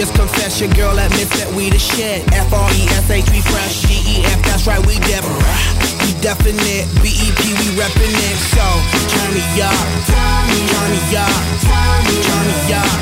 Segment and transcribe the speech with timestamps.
[0.00, 2.24] Just confess your girl admits that we the shit.
[2.32, 3.84] F-R-E-S-H, we fresh.
[3.84, 5.20] G-E-F, that's right, we def.
[6.00, 6.88] We definite.
[7.04, 8.36] B-E-P, we reppin' it.
[8.48, 8.64] So,
[9.12, 9.76] turn me up.
[10.08, 11.36] Turn me up.
[11.68, 12.16] Turn me
[12.72, 12.96] up.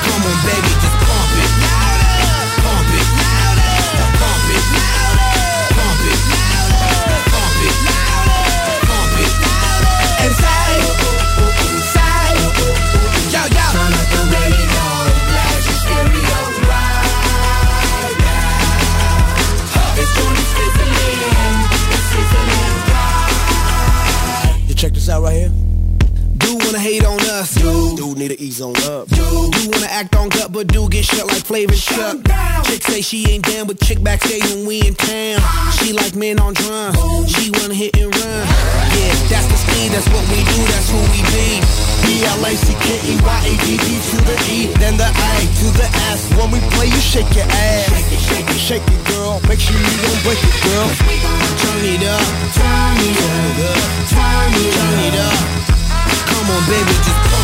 [0.00, 0.96] Come on, baby, just
[28.28, 29.50] need to ease on up, do.
[29.52, 32.16] Do wanna act on gut, but do get shut like Flavor Chuck.
[32.64, 35.40] Chick say she ain't down, but chick backstage when we in town.
[35.76, 36.96] She like men on drums,
[37.36, 38.40] she wanna hit and run.
[38.96, 41.60] Yeah, that's the speed, that's what we do, that's who we be.
[42.04, 46.24] B-L-A-C-K-E-Y-A-D-D to the E, then the A to the S.
[46.40, 47.92] When we play, you shake your ass.
[47.92, 49.40] Shake it, shake it, shake it, girl.
[49.48, 50.88] Make sure you don't break it, girl.
[51.60, 52.24] Turn it up,
[52.56, 54.80] turn it up, turn it, up.
[54.80, 55.36] turn it up.
[56.32, 57.43] Come on, baby, just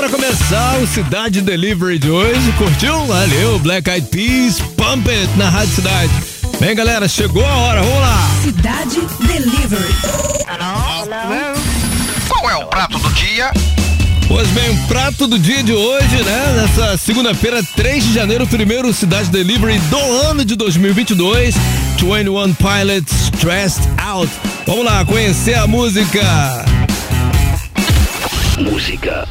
[0.00, 3.04] Pra começar o Cidade Delivery de hoje, curtiu?
[3.04, 6.10] Valeu, Black Eyed Peas, Pump It na Rádio Cidade.
[6.58, 8.30] Bem, galera, chegou a hora, vamos lá.
[8.42, 9.94] Cidade Delivery.
[12.28, 13.50] Qual é o prato do dia?
[14.26, 16.62] Pois bem, o prato do dia de hoje, né?
[16.62, 21.54] Nessa segunda-feira, 3 de janeiro, primeiro Cidade Delivery do ano de 2022.
[21.98, 24.32] 21 Pilots Stressed Out.
[24.66, 26.22] Vamos lá, conhecer a música.
[28.58, 29.28] Música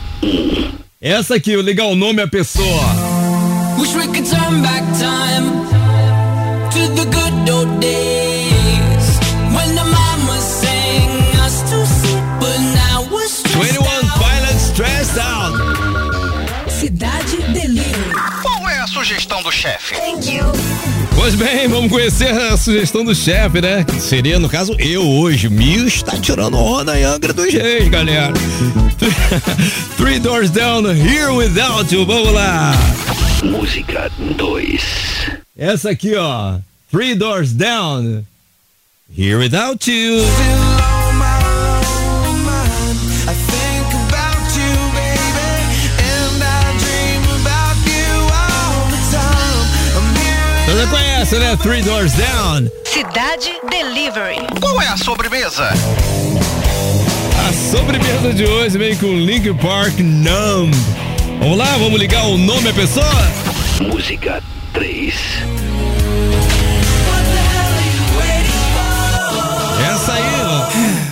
[1.01, 2.65] Essa aqui, eu ligar o nome à pessoa.
[3.79, 5.65] Wish we could turn back time
[6.71, 9.19] to the good old days
[9.55, 11.07] when the mama sang
[11.45, 14.19] us to sleep, but now we're stressed 21 out.
[14.19, 16.69] Pilots Stressed Out.
[16.69, 18.13] Cidade Delivery.
[18.41, 19.95] Qual é a sugestão do chefe?
[21.19, 23.83] Pois bem, vamos conhecer a sugestão do chefe, né?
[23.83, 25.49] Que seria, no caso, eu hoje.
[25.49, 28.31] Mil está tirando onda em Angra dos Reis, galera.
[29.97, 32.05] Three Doors Down, Here Without You.
[32.05, 32.71] Vamos lá.
[33.43, 34.81] Música 2
[35.57, 36.57] Essa aqui, ó.
[36.89, 38.23] Three Doors Down.
[39.13, 40.23] Here Without You.
[51.29, 51.55] Conhece, né?
[51.57, 52.71] Three Doors Down.
[52.85, 54.47] Cidade Delivery.
[54.59, 55.69] Qual é a sobremesa?
[57.47, 60.73] A sobremesa de hoje vem com Linkin Park Numb.
[61.39, 63.05] Vamos lá, vamos ligar o nome à pessoa?
[63.79, 64.41] Música
[64.73, 65.13] 3.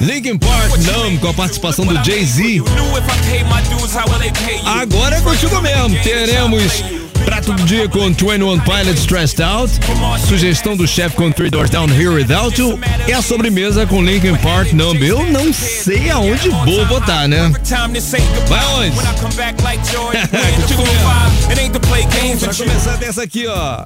[0.01, 2.61] Linkin Park Numb com a participação do Jay-Z.
[4.65, 5.97] Agora é contigo mesmo.
[6.03, 6.83] Teremos
[7.25, 9.73] Prato do dia com 21 Pilots Stressed Out,
[10.27, 14.35] sugestão do chefe com Three Doors Down Here Without You e a sobremesa com Linkin
[14.35, 15.03] Park Numb.
[15.05, 17.51] Eu não sei aonde vou botar, né?
[18.47, 18.95] Vai onde?
[20.61, 21.51] Contigo mesmo.
[22.39, 23.85] Pra começar dessa aqui, ó.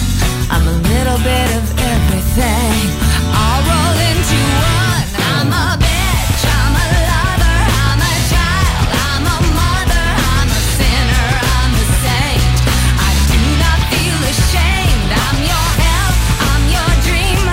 [1.01, 2.77] Little bit of everything.
[3.33, 5.01] All rolled into one.
[5.33, 6.41] I'm a bitch.
[6.45, 7.57] I'm a lover.
[7.89, 8.85] I'm a child.
[9.09, 10.05] I'm a mother.
[10.37, 11.25] I'm a sinner.
[11.57, 12.53] I'm a saint.
[13.01, 15.09] I do not feel ashamed.
[15.25, 16.15] I'm your help.
[16.53, 17.45] I'm your dream.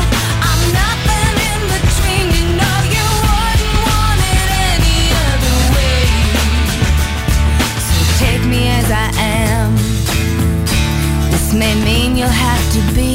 [0.44, 2.26] I'm nothing in between.
[2.36, 6.04] You know you wouldn't want it any other way.
[7.80, 9.72] So take me as I am.
[11.32, 13.07] This may mean you'll have to be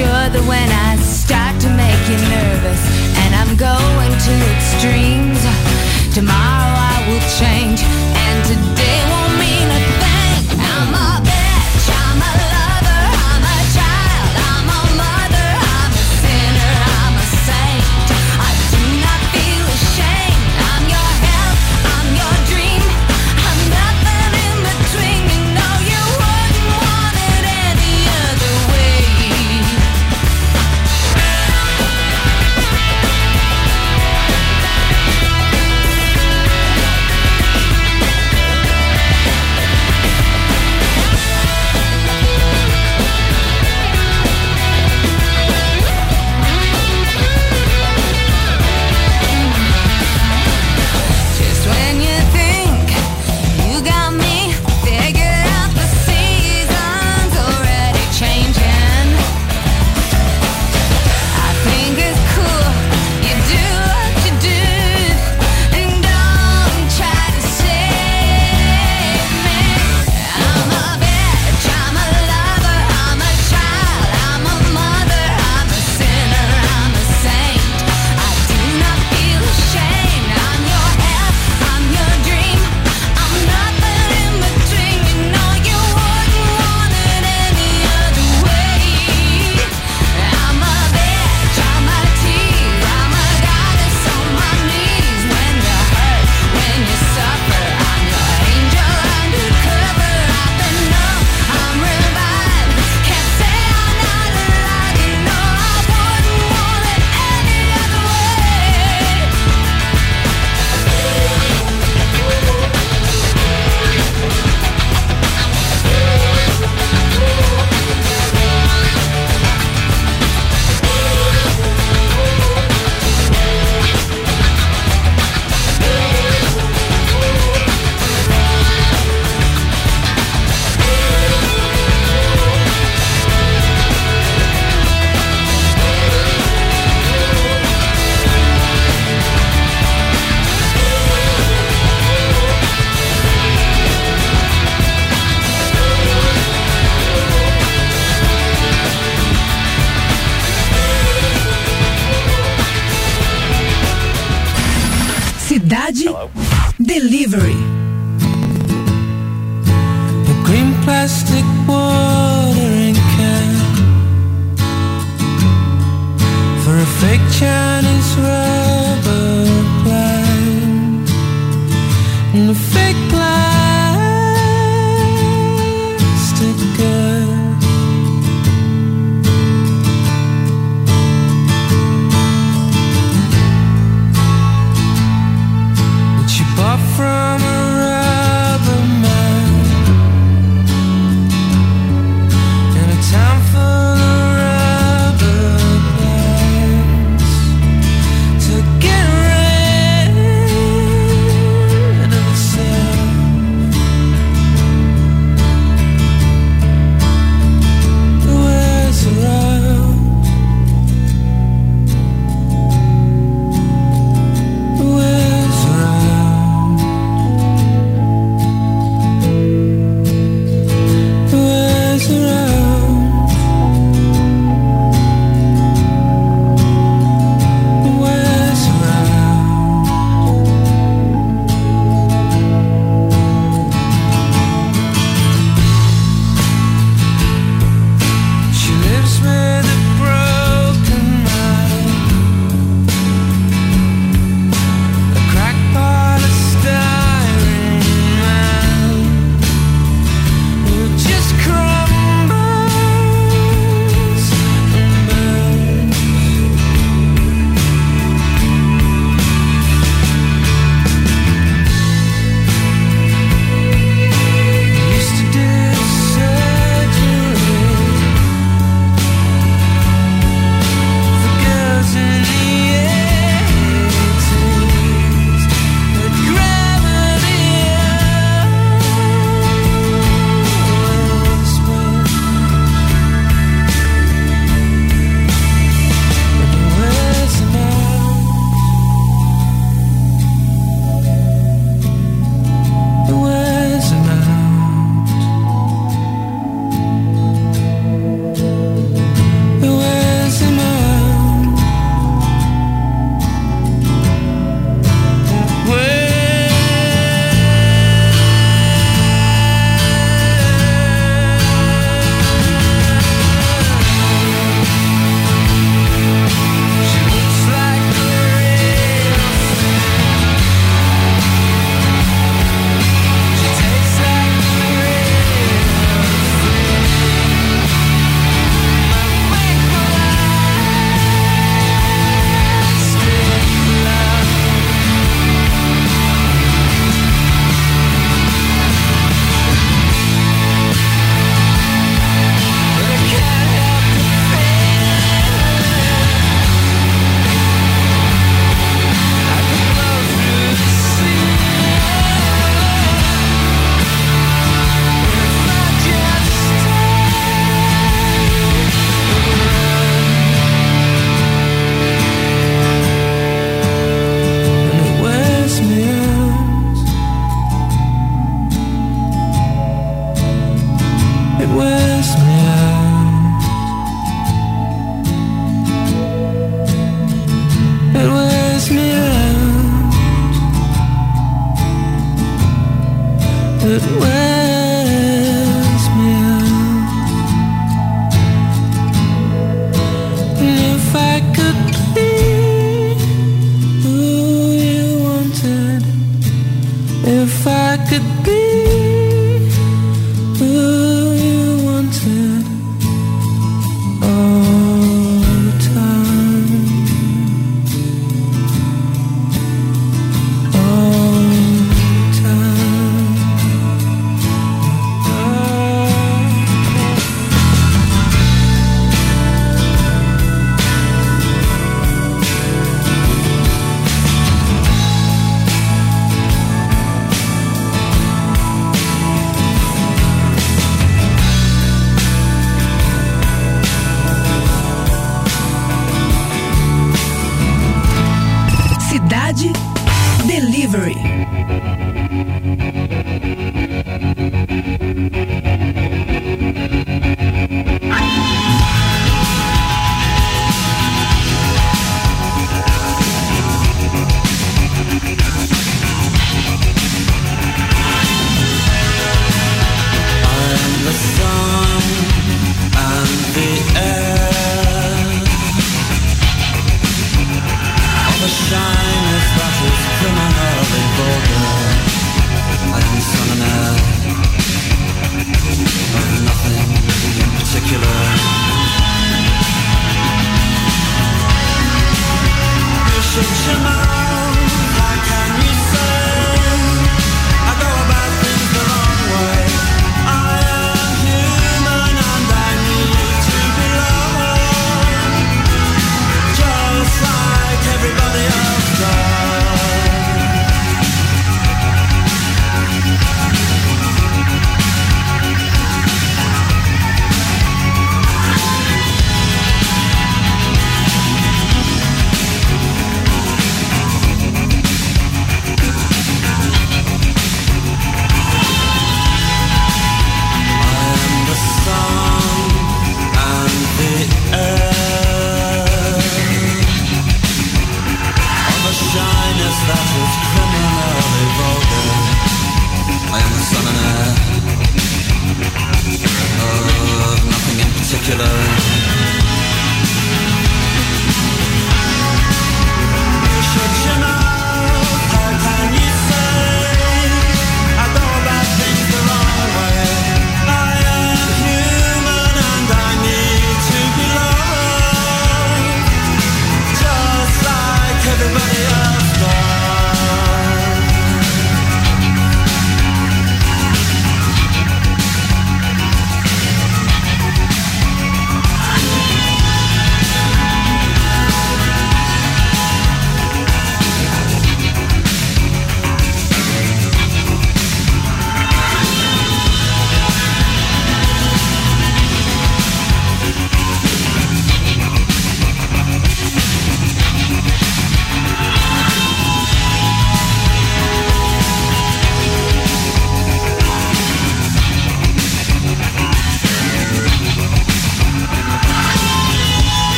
[0.00, 2.80] Assured that when I start to make you nervous
[3.20, 5.44] and I'm going to extremes,
[6.14, 8.89] tomorrow I will change and today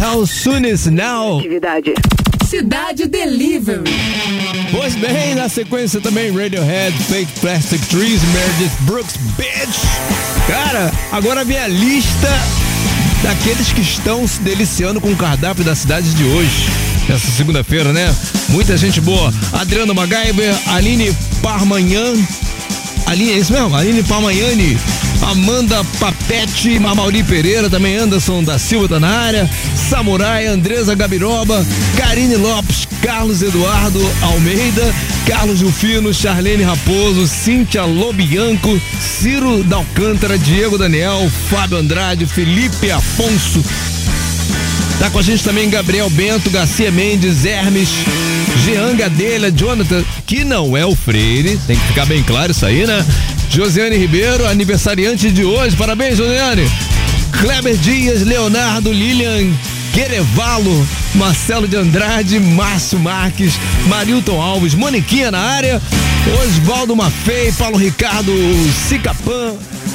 [0.00, 1.42] House Soon is Now.
[2.48, 3.84] Cidade Delivery.
[4.70, 9.76] Pois bem, na sequência também Radiohead, Fake Plastic Trees, Meredith Brooks, Bitch.
[10.46, 12.28] Cara, agora vem a lista
[13.22, 16.68] daqueles que estão se deliciando com o cardápio da cidade de hoje.
[17.06, 18.14] Essa segunda-feira, né?
[18.48, 19.30] Muita gente boa.
[19.52, 22.14] Adriano MacGyver, Aline Parmanhan.
[23.06, 23.76] Aline, é isso mesmo?
[23.76, 24.78] Aline Parmanhani.
[25.22, 25.84] Amanda
[26.30, 31.66] Papete, Mauri Pereira, também Anderson da Silva tá na área, Samurai, Andresa Gabiroba,
[31.96, 34.94] Karine Lopes, Carlos Eduardo Almeida,
[35.26, 43.60] Carlos Rufino, Charlene Raposo, Cíntia Lobianco, Ciro Dalcântara, Diego Daniel, Fábio Andrade, Felipe Afonso,
[45.00, 47.88] Tá com a gente também Gabriel Bento, Garcia Mendes, Hermes,
[48.64, 52.86] Jean Gadelha, Jonathan, que não é o Freire, tem que ficar bem claro isso aí,
[52.86, 53.04] né?
[53.48, 56.70] Josiane Ribeiro, aniversariante de hoje, parabéns, Josiane!
[57.32, 59.52] Kleber Dias, Leonardo, Lilian
[59.92, 63.54] Querevalo, Marcelo de Andrade, Márcio Marques,
[63.86, 65.82] Marilton Alves, Moniquinha na área,
[66.42, 68.32] Osvaldo Mafei, Paulo Ricardo
[68.88, 69.54] Cicapan,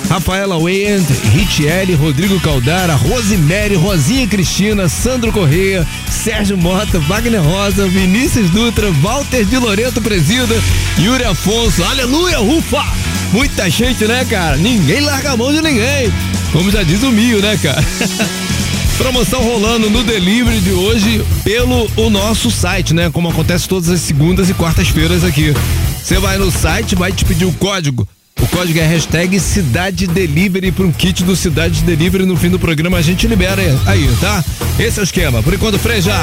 [0.09, 8.49] Rafaela Wend, Richelle, Rodrigo Caldara, Rosemary, Rosinha Cristina, Sandro Correia, Sérgio Mota, Wagner Rosa, Vinícius
[8.49, 10.55] Dutra, Walter de Loreto Presida,
[10.99, 12.83] Yuri Afonso, aleluia, ufa!
[13.31, 14.55] Muita gente, né, cara?
[14.55, 16.11] Ninguém larga a mão de ninguém.
[16.51, 17.83] Como já diz o Mio, né, cara?
[18.97, 23.09] Promoção rolando no delivery de hoje pelo o nosso site, né?
[23.09, 25.53] Como acontece todas as segundas e quartas-feiras aqui.
[26.01, 28.07] Você vai no site, vai te pedir o código.
[28.41, 32.25] O código é hashtag Cidade Delivery para um kit do Cidade Delivery.
[32.25, 34.43] No fim do programa a gente libera aí, tá?
[34.77, 35.41] Esse é o esquema.
[35.41, 36.13] Por enquanto, freja.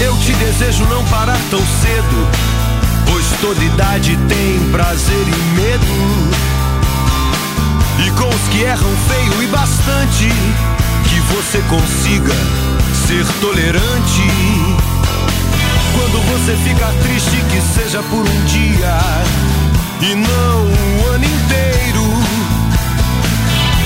[0.00, 2.28] Eu te desejo não parar tão cedo,
[3.06, 5.86] pois toda idade tem prazer e medo.
[8.04, 10.28] E com os que erram feio e bastante,
[11.08, 12.34] que você consiga
[13.06, 14.28] ser tolerante.
[15.94, 18.98] Quando você fica triste, que seja por um dia
[20.00, 22.04] e não o ano inteiro.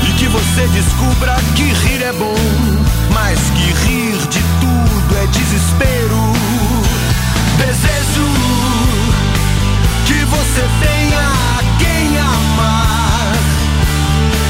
[0.08, 2.36] E que você descubra que rir é bom,
[3.12, 6.32] mas que rir de tudo é desespero.
[7.58, 8.26] Desejo
[10.06, 11.05] que você tenha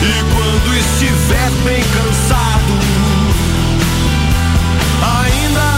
[0.06, 2.74] E quando estiver bem cansado,
[5.02, 5.68] ainda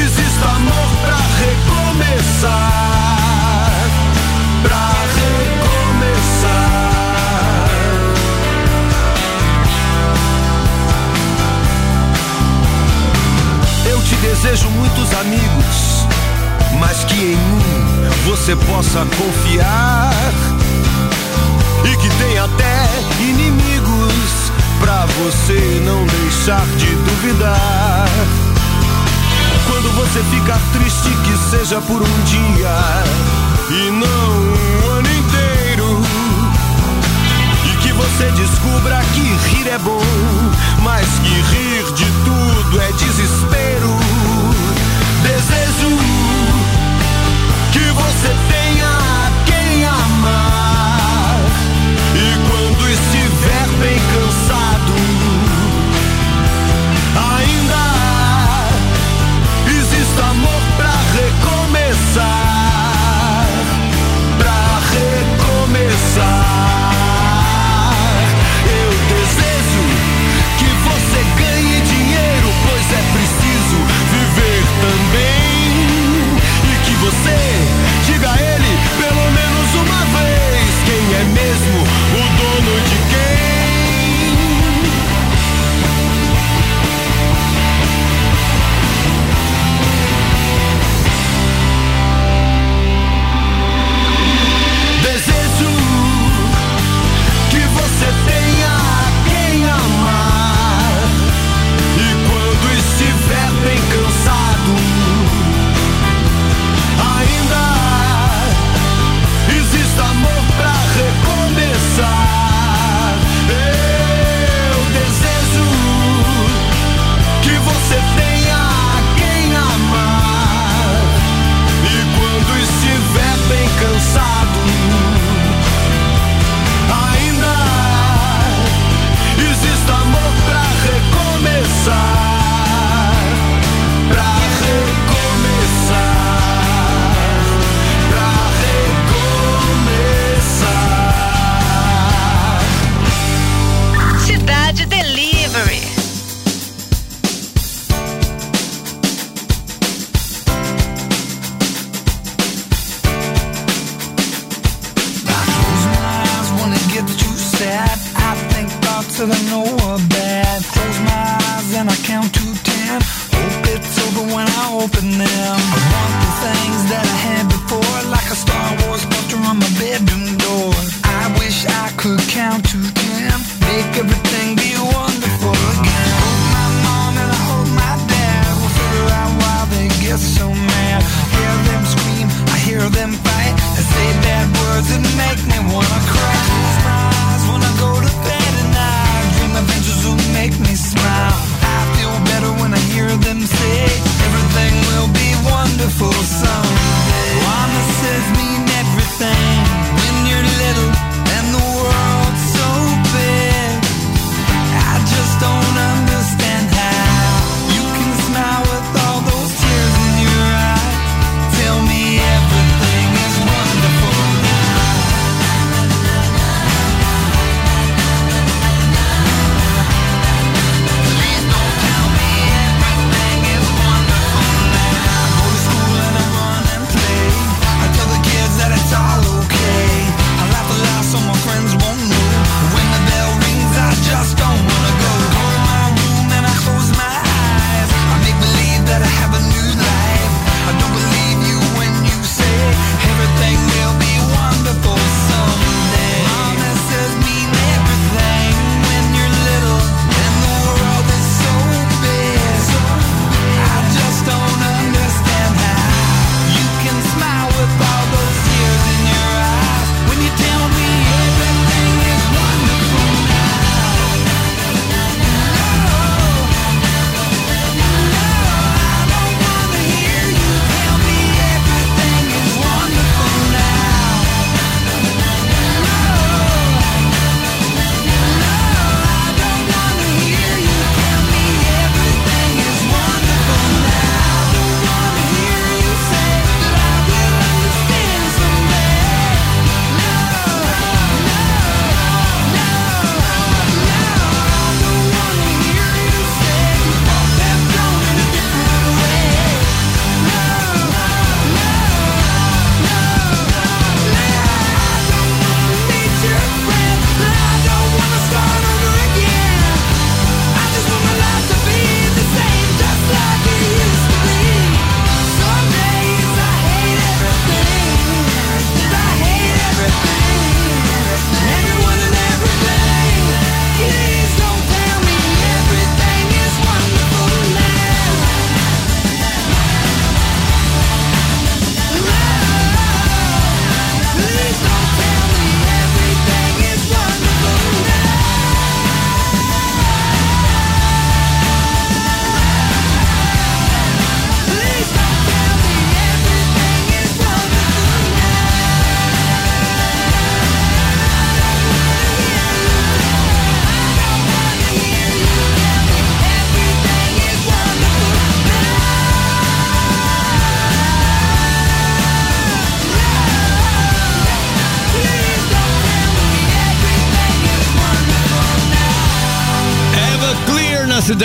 [0.00, 2.52] exista amor pra recomeçar.
[4.62, 4.86] Pra
[5.18, 6.46] recomeçar.
[13.90, 16.06] Eu te desejo muitos amigos,
[16.78, 17.86] mas que em um
[18.24, 20.25] você possa confiar.
[25.84, 28.08] não deixar de duvidar.
[29.66, 32.76] Quando você fica triste, que seja por um dia
[33.70, 36.02] e não um ano inteiro.
[37.64, 40.02] E que você descubra que rir é bom,
[40.82, 43.65] mas que rir de tudo é desespero.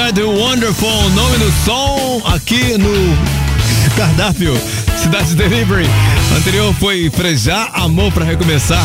[0.01, 2.89] Cidade Wonderful, nome do som aqui no
[3.95, 4.59] cardápio
[4.97, 5.85] Cidade Delivery.
[6.35, 8.83] Anterior foi Frejar Amor para recomeçar.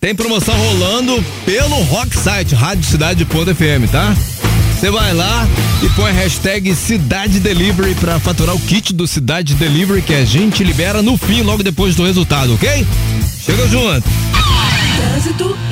[0.00, 4.12] Tem promoção rolando pelo Rock Site, radiocidade.fm, tá?
[4.74, 5.46] Você vai lá
[5.84, 10.64] e põe hashtag Cidade Delivery pra faturar o kit do Cidade Delivery que a gente
[10.64, 12.84] libera no fim, logo depois do resultado, ok?
[13.46, 14.02] Chega junto!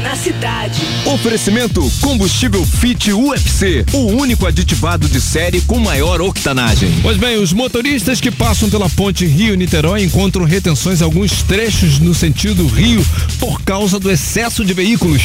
[0.08, 0.80] Na cidade.
[1.04, 6.90] Oferecimento combustível Fit UFC, o único aditivado de série com maior octanagem.
[7.02, 12.14] Pois bem, os motoristas que passam pela ponte Rio-Niterói encontram retenções em alguns trechos no
[12.14, 13.04] sentido Rio
[13.38, 15.24] por causa do excesso de veículos.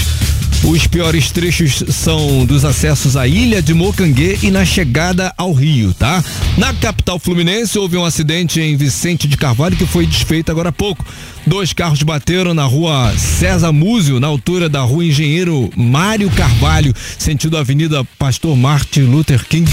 [0.66, 5.94] Os piores trechos são dos acessos à ilha de Mocanguê e na chegada ao Rio,
[5.94, 6.24] tá?
[6.58, 10.72] Na capital fluminense houve um acidente em Vicente de Carvalho que foi desfeito agora há
[10.72, 11.06] pouco.
[11.46, 17.58] Dois carros bateram na rua César Múzio, na altura da rua Engenheiro Mário Carvalho, sentido
[17.58, 19.70] Avenida Pastor Martin Luther King.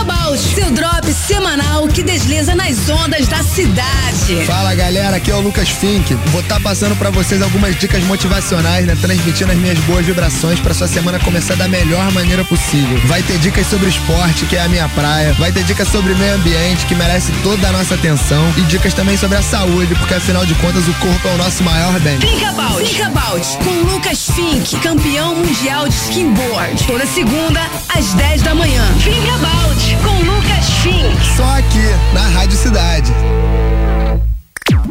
[0.00, 4.44] About, seu drop semanal que desliza nas ondas da cidade.
[4.46, 6.14] Fala galera, aqui é o Lucas Fink.
[6.26, 8.96] Vou estar passando pra vocês algumas dicas motivacionais, né?
[9.00, 13.00] Transmitindo as minhas boas vibrações pra sua semana começar da melhor maneira possível.
[13.06, 15.32] Vai ter dicas sobre esporte, que é a minha praia.
[15.32, 18.44] Vai ter dicas sobre meio ambiente, que merece toda a nossa atenção.
[18.56, 21.64] E dicas também sobre a saúde, porque afinal de contas o corpo é o nosso
[21.64, 22.16] maior bem.
[22.46, 26.86] About, Think About, com Lucas Fink, campeão mundial de skimboard.
[26.86, 27.60] Toda segunda,
[27.96, 28.82] às 10 da manhã.
[29.02, 31.36] Think About com Lucas Fink.
[31.36, 33.12] Só aqui, na Rádio Cidade.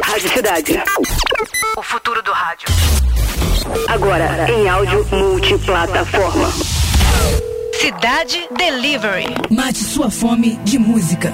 [0.02, 0.84] Rádio Cidade.
[1.78, 2.68] O futuro do rádio.
[3.88, 6.52] Agora em áudio multiplataforma.
[7.80, 9.26] Cidade Delivery.
[9.50, 11.32] Mate sua fome de música.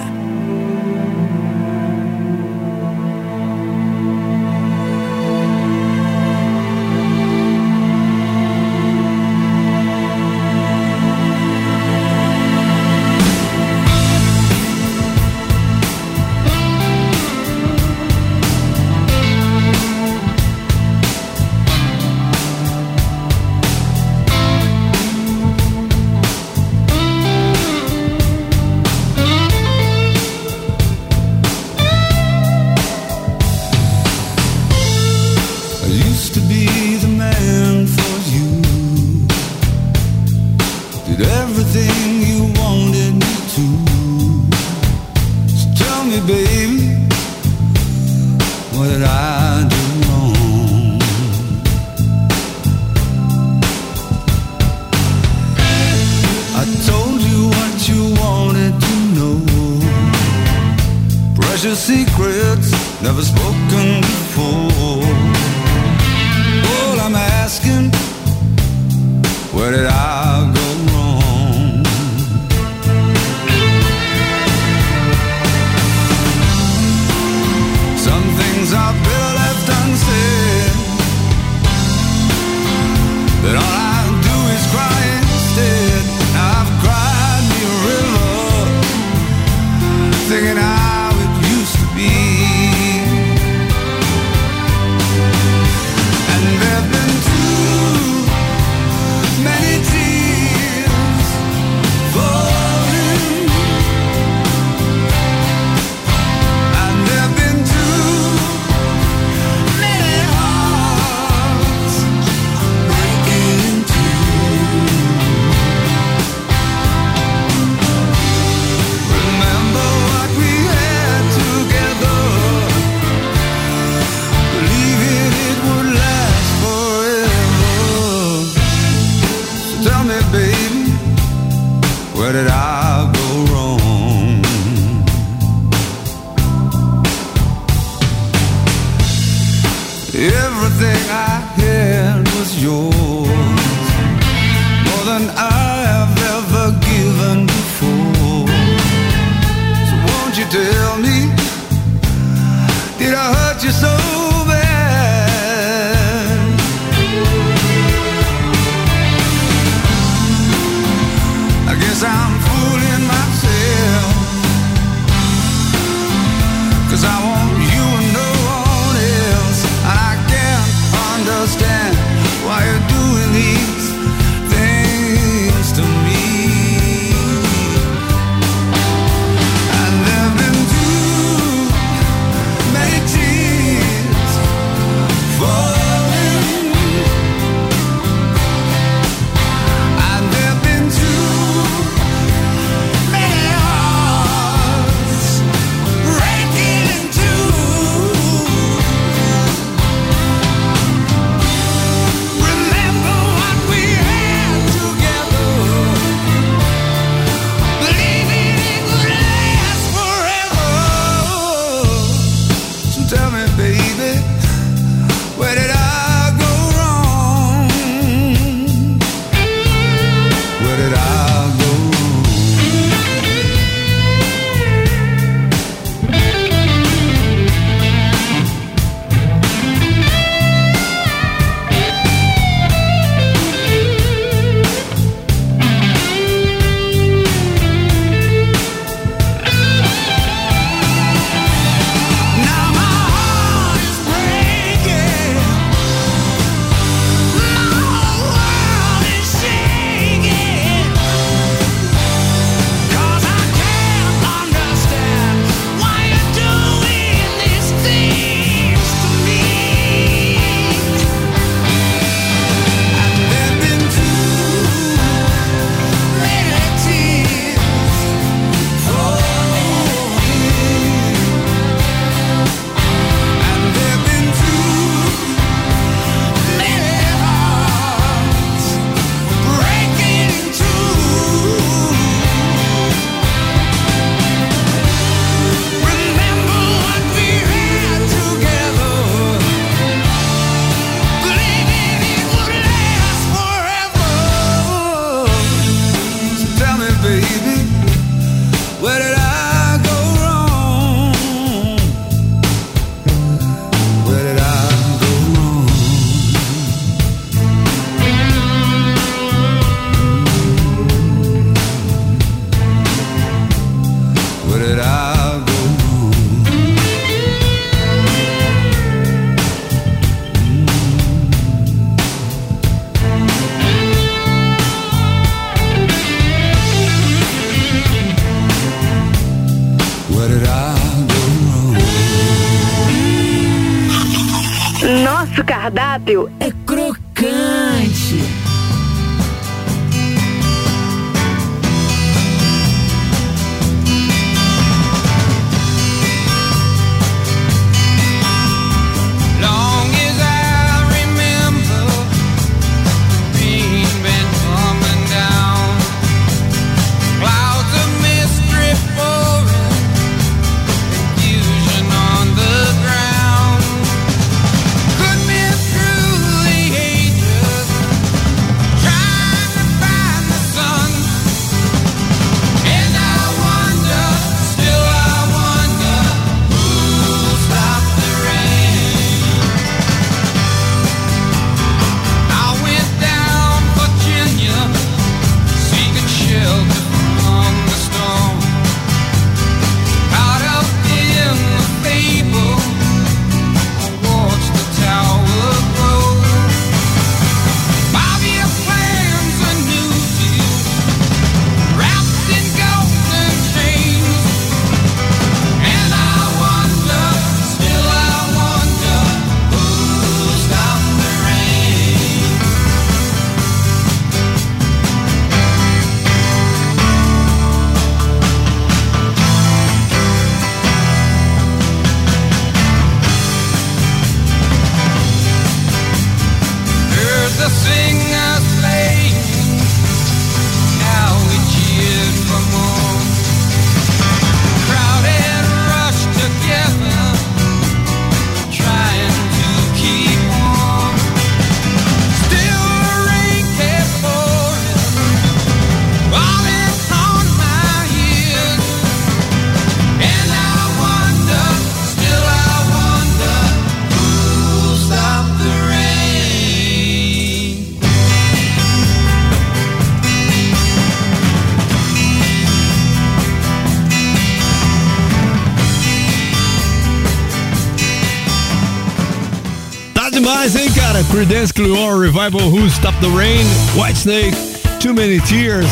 [470.20, 471.02] Demais, hein, cara?
[471.04, 473.44] Creedence Clearwater Revival, Who Stop the Rain,
[473.74, 474.36] Whitesnake,
[474.78, 475.70] Too Many Tears,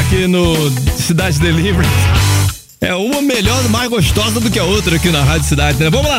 [0.00, 1.86] aqui no Cidade Delivery.
[2.80, 5.90] É uma melhor, mais gostosa do que a outra aqui na Rádio Cidade, né?
[5.90, 6.18] Vamos lá!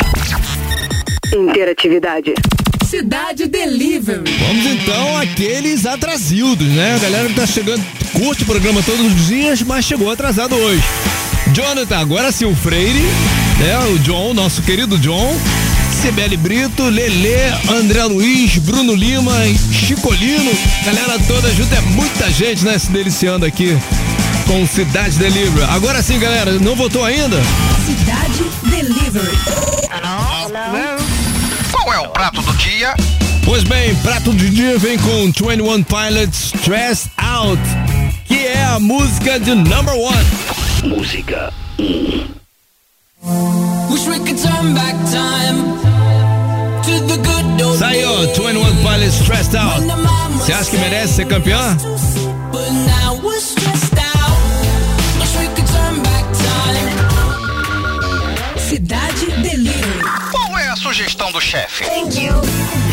[1.34, 2.36] Interatividade.
[2.88, 4.24] Cidade Delivery.
[4.47, 6.95] Vamos então àqueles atrasildos, né?
[6.95, 10.84] A galera que tá chegando, curte o programa todos os dias, mas chegou atrasado hoje.
[11.51, 13.01] Jonathan, agora sim o Freire,
[13.59, 13.80] né?
[13.91, 15.36] O John, nosso querido John.
[16.05, 19.33] Cibele Brito, Lelê, André Luiz, Bruno Lima,
[19.71, 20.51] Chicolino,
[20.85, 22.77] galera toda junto, é muita gente, né?
[22.77, 23.75] Se deliciando aqui
[24.45, 25.65] com Cidade Delivery.
[25.67, 27.37] Agora sim, galera, não votou ainda?
[27.87, 29.35] Cidade Delivery.
[31.71, 32.93] Qual é o prato do dia?
[33.43, 37.61] Pois bem, prato do dia vem com 21 Pilots Stressed Out,
[38.25, 40.25] que é a música de number one.
[40.83, 42.27] Música 1.
[43.89, 45.94] Wish we could turn back time
[47.78, 49.82] Saiu, 21 Pilots Stressed Out.
[50.38, 51.78] Você acha que merece ser campeã?
[58.57, 60.03] Cidade Delivery.
[60.32, 61.84] Qual é a sugestão do chefe?
[61.84, 62.34] Thank you.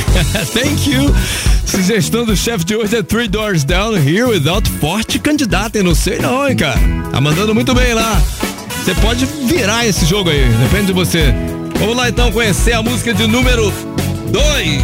[0.53, 1.15] Thank you.
[1.65, 5.79] Sugestão do chefe de hoje é Three Doors Down Here Without Forte Candidata.
[5.79, 6.81] Eu não sei não, hein, cara.
[7.13, 8.21] Tá mandando muito bem lá.
[8.85, 11.33] Você pode virar esse jogo aí, depende de você.
[11.79, 13.73] Vamos lá então conhecer a música de número
[14.33, 14.83] 2.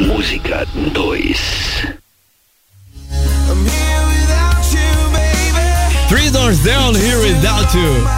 [0.00, 1.86] Música 2.
[6.08, 8.08] Three Doors Down Here Without You.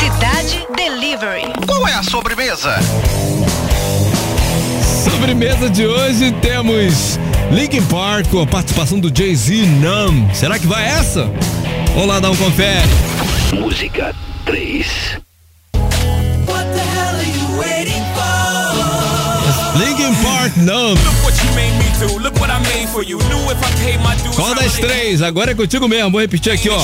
[0.00, 1.52] Cidade Delivery.
[1.64, 2.80] Qual é a sobremesa?
[5.04, 7.20] Sobremesa de hoje temos
[7.52, 10.34] Linkin Park com a participação do Jay-Z Numb.
[10.34, 11.30] Será que vai essa?
[11.94, 13.13] Vamos lá dar um confere.
[13.54, 14.12] Música
[14.46, 14.84] 3.
[16.46, 19.78] What the hell are you waiting for?
[19.78, 20.98] Linkin Park Numb.
[20.98, 22.18] Look what you made me do.
[22.18, 23.18] Look what I made for you.
[23.18, 24.34] Knew if I paid my dues.
[24.34, 25.22] Qual das três?
[25.22, 26.10] Agora é contigo mesmo.
[26.10, 26.80] Vou repetir aqui, ó.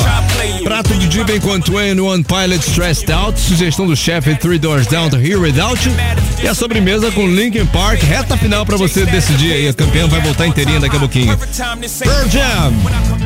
[0.62, 3.38] Prato do dia vem com 21 Pilots Stressed Out.
[3.40, 5.94] Sugestão do chefe Three Doors Down to Here Without You.
[6.42, 8.00] E a sobremesa com Linkin Park.
[8.00, 9.68] Reta final pra você decidir aí.
[9.68, 11.36] A campeã vai voltar inteirinha daqui a pouquinho.
[11.36, 13.19] Pearl Jam.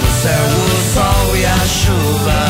[0.00, 2.45] No céu o sol e a chuva.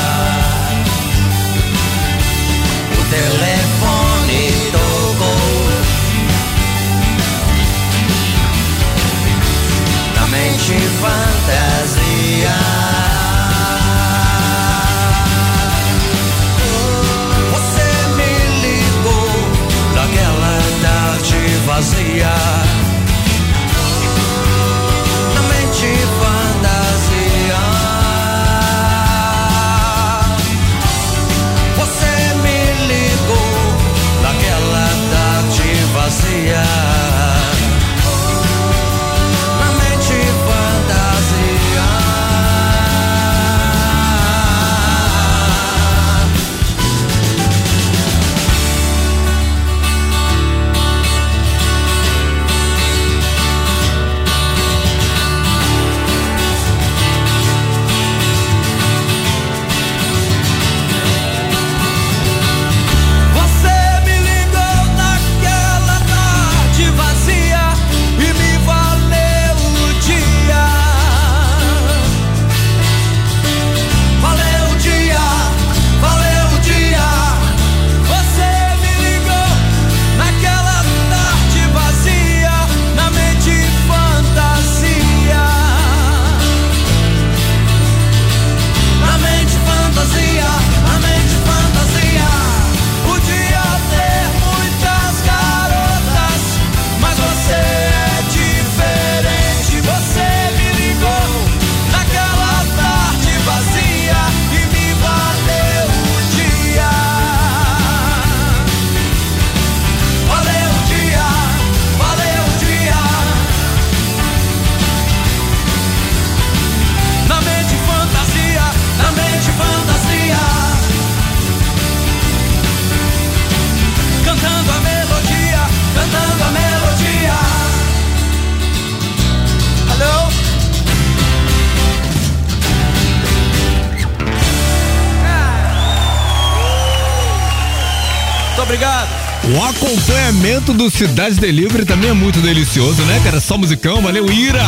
[140.72, 143.40] Do Cidade Delivery também é muito delicioso, né, cara?
[143.40, 144.64] Só musicão, valeu, Ira!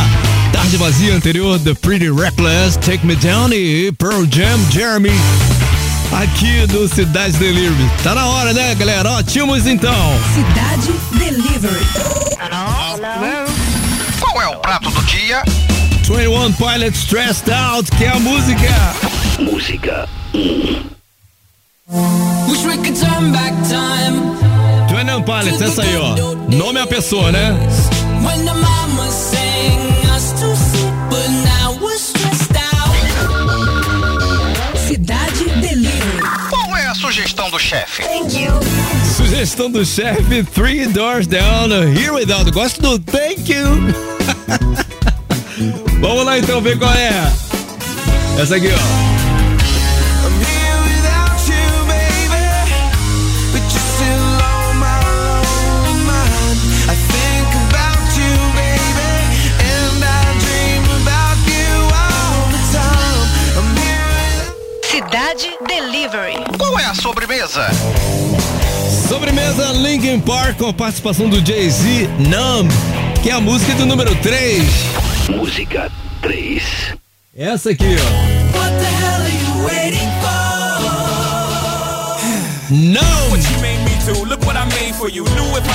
[0.53, 5.13] Tarde vazia anterior, The Pretty Reckless, Take Me Down e Pearl Jam, Jeremy.
[6.13, 7.91] Aqui do Cidade Delivery.
[8.03, 9.11] Tá na hora, né, galera?
[9.11, 9.95] Ó, tínhamos então.
[10.35, 11.87] Cidade Delivery.
[14.21, 15.43] Qual é o prato do dia?
[16.03, 18.95] 21 Pilots Stressed Out, que é a música.
[19.39, 20.09] Música
[22.49, 24.58] Wish we could turn back time
[25.09, 26.15] 21 Pilots, essa aí, ó.
[26.55, 27.57] Nome é a pessoa, né?
[34.87, 36.23] Cidade Delivery.
[36.51, 38.03] Qual é a sugestão do chefe?
[39.17, 42.51] Sugestão do chefe, Three Doors Down, Here Without.
[42.51, 43.67] Gosto do Thank You.
[46.01, 47.33] Vamos lá então ver qual é.
[48.39, 49.08] Essa aqui, ó.
[67.09, 67.67] Sobremesa?
[69.09, 72.71] Sobremesa Linkin Park com a participação do Jay-Z, Numb,
[73.23, 74.63] que é a música do número 3.
[75.31, 75.91] Música
[76.21, 76.63] 3.
[77.35, 78.59] Essa aqui, ó.
[78.59, 80.29] What the hell are you waiting for?
[82.71, 83.31] Não!
[83.31, 85.25] What you made me do, look what I made for you.
[85.25, 85.73] Knew if I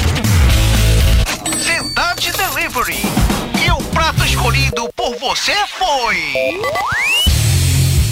[1.57, 3.01] Cidade Delivery.
[3.65, 7.32] E o prato escolhido por você foi.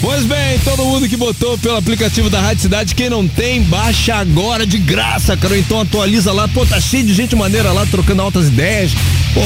[0.02, 4.16] Pois bem, todo mundo que botou pelo aplicativo da Rádio Cidade, quem não tem, baixa
[4.16, 5.56] agora de graça, cara.
[5.56, 6.48] Então atualiza lá.
[6.48, 8.90] Pô, tá cheio de gente maneira lá, trocando altas ideias.
[9.32, 9.40] Pô,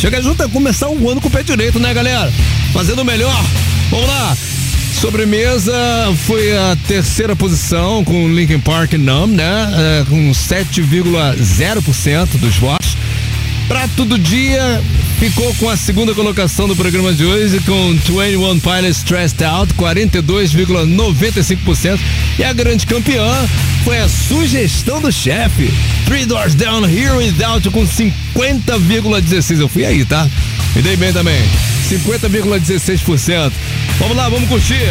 [0.00, 2.32] chega junto a começar o ano com o pé direito, né, galera?
[2.72, 3.38] Fazendo melhor.
[3.90, 4.34] Vamos lá.
[4.98, 5.74] Sobremesa
[6.26, 10.00] foi a terceira posição com Linkin Park Numb, né?
[10.00, 12.96] É, com 7,0% dos votos.
[13.68, 14.82] Prato do dia
[15.30, 22.00] ficou com a segunda colocação do programa de hoje com 21 Pilots Stressed Out, 42,95%.
[22.40, 23.32] E a grande campeã
[23.84, 25.72] foi a sugestão do chefe,
[26.06, 29.60] Three Doors Down Here Without com 50,16%.
[29.60, 30.28] Eu fui aí, tá?
[30.74, 31.40] Me dei bem também.
[31.88, 33.52] 50,16%.
[34.00, 34.90] Vamos lá, vamos curtir.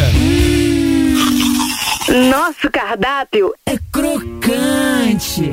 [2.30, 5.52] Nosso cardápio é crocante.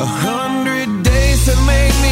[0.00, 2.07] A hundred days have made me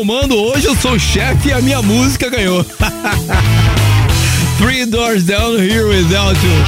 [0.00, 2.64] comando, hoje eu sou chefe e a minha música ganhou.
[4.56, 6.64] Three Doors Down Here Without You.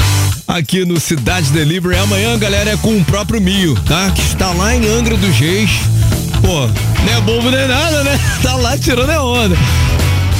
[0.46, 1.96] Aqui no Cidade Delivery.
[1.96, 4.10] Amanhã, galera, é com o próprio Mio, tá?
[4.10, 5.70] Que está lá em Angra dos Reis.
[6.42, 8.20] Pô, não é bobo nem nada, né?
[8.42, 9.56] Tá lá tirando a onda.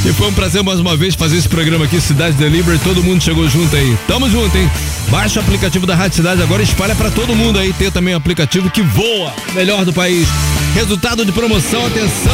[0.05, 2.79] E foi um prazer mais uma vez fazer esse programa aqui, Cidade Delivery.
[2.81, 3.97] Todo mundo chegou junto aí.
[4.07, 4.71] Tamo junto, hein?
[5.09, 7.73] Baixa o aplicativo da Rádio Cidade agora espalha pra todo mundo aí.
[7.73, 10.29] Tem também um aplicativo que voa, melhor do país.
[10.75, 12.33] Resultado de promoção, atenção!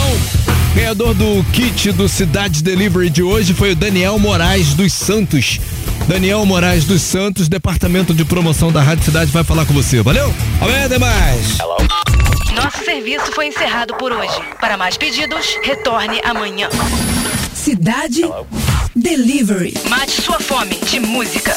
[0.75, 5.61] Ganhador do kit do Cidade Delivery de hoje foi o Daniel Moraes dos Santos.
[6.07, 10.01] Daniel Moraes dos Santos, departamento de promoção da Rádio Cidade, vai falar com você.
[10.03, 10.33] Valeu?
[10.61, 11.59] Amanhã demais!
[12.55, 14.41] Nosso serviço foi encerrado por hoje.
[14.61, 16.69] Para mais pedidos, retorne amanhã.
[17.53, 18.23] Cidade
[18.95, 19.75] Delivery.
[19.89, 21.55] Mate sua fome de música.